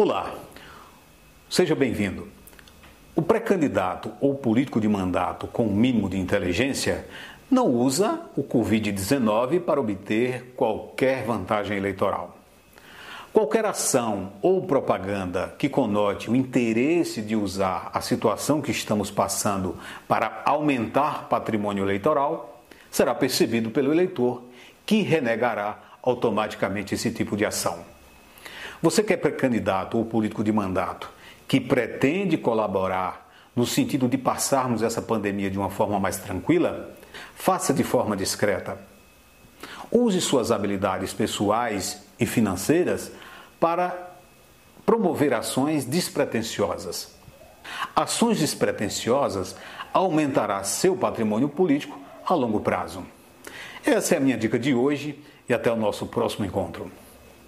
Olá, 0.00 0.32
seja 1.50 1.74
bem-vindo. 1.74 2.28
O 3.16 3.20
pré-candidato 3.20 4.12
ou 4.20 4.36
político 4.36 4.80
de 4.80 4.88
mandato 4.88 5.48
com 5.48 5.66
o 5.66 5.74
mínimo 5.74 6.08
de 6.08 6.16
inteligência 6.16 7.04
não 7.50 7.66
usa 7.66 8.20
o 8.36 8.44
Covid-19 8.44 9.58
para 9.58 9.80
obter 9.80 10.54
qualquer 10.56 11.24
vantagem 11.24 11.76
eleitoral. 11.76 12.38
Qualquer 13.32 13.66
ação 13.66 14.34
ou 14.40 14.64
propaganda 14.68 15.56
que 15.58 15.68
conote 15.68 16.30
o 16.30 16.36
interesse 16.36 17.20
de 17.20 17.34
usar 17.34 17.90
a 17.92 18.00
situação 18.00 18.62
que 18.62 18.70
estamos 18.70 19.10
passando 19.10 19.76
para 20.06 20.42
aumentar 20.44 21.28
patrimônio 21.28 21.82
eleitoral 21.82 22.62
será 22.88 23.16
percebido 23.16 23.68
pelo 23.68 23.92
eleitor, 23.92 24.44
que 24.86 25.02
renegará 25.02 25.76
automaticamente 26.00 26.94
esse 26.94 27.10
tipo 27.10 27.36
de 27.36 27.44
ação. 27.44 27.97
Você 28.80 29.02
que 29.02 29.12
é 29.12 29.16
pré-candidato 29.16 29.98
ou 29.98 30.04
político 30.04 30.44
de 30.44 30.52
mandato 30.52 31.10
que 31.48 31.60
pretende 31.60 32.36
colaborar 32.36 33.28
no 33.56 33.66
sentido 33.66 34.06
de 34.06 34.16
passarmos 34.16 34.82
essa 34.82 35.02
pandemia 35.02 35.50
de 35.50 35.58
uma 35.58 35.70
forma 35.70 35.98
mais 35.98 36.18
tranquila, 36.18 36.94
faça 37.34 37.74
de 37.74 37.82
forma 37.82 38.16
discreta. 38.16 38.78
Use 39.90 40.20
suas 40.20 40.52
habilidades 40.52 41.12
pessoais 41.12 42.02
e 42.20 42.26
financeiras 42.26 43.10
para 43.58 44.12
promover 44.86 45.34
ações 45.34 45.84
despretensiosas. 45.84 47.16
Ações 47.96 48.38
despretensiosas 48.38 49.56
aumentará 49.92 50.62
seu 50.62 50.96
patrimônio 50.96 51.48
político 51.48 51.98
a 52.24 52.34
longo 52.34 52.60
prazo. 52.60 53.04
Essa 53.84 54.14
é 54.14 54.18
a 54.18 54.20
minha 54.20 54.36
dica 54.36 54.58
de 54.58 54.72
hoje 54.72 55.18
e 55.48 55.54
até 55.54 55.72
o 55.72 55.76
nosso 55.76 56.06
próximo 56.06 56.44
encontro. 56.44 56.90